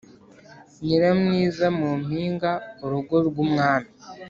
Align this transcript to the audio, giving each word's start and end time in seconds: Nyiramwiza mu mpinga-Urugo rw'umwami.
Nyiramwiza 0.85 1.65
mu 1.77 1.89
mpinga-Urugo 2.05 3.15
rw'umwami. 3.27 3.89